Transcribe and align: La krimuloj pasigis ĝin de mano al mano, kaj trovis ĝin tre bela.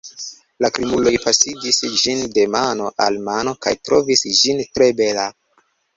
La 0.63 0.69
krimuloj 0.77 1.11
pasigis 1.25 1.77
ĝin 2.05 2.23
de 2.37 2.45
mano 2.55 2.89
al 3.09 3.19
mano, 3.29 3.53
kaj 3.67 3.75
trovis 3.89 4.27
ĝin 4.39 4.63
tre 4.73 4.89
bela. 5.03 5.29